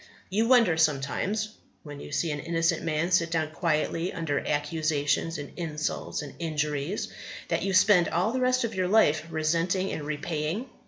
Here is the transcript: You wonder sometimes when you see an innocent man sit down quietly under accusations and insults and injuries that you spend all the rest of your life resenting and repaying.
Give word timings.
You 0.31 0.47
wonder 0.47 0.77
sometimes 0.77 1.49
when 1.83 1.99
you 1.99 2.11
see 2.11 2.31
an 2.31 2.39
innocent 2.39 2.81
man 2.81 3.11
sit 3.11 3.29
down 3.29 3.51
quietly 3.51 4.11
under 4.11 4.39
accusations 4.39 5.37
and 5.37 5.53
insults 5.57 6.23
and 6.23 6.33
injuries 6.39 7.09
that 7.49 7.61
you 7.61 7.71
spend 7.75 8.07
all 8.09 8.31
the 8.31 8.41
rest 8.41 8.63
of 8.63 8.73
your 8.73 8.87
life 8.87 9.27
resenting 9.29 9.91
and 9.91 10.01
repaying. 10.01 10.65